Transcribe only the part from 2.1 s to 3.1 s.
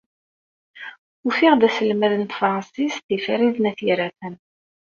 n tefṛansit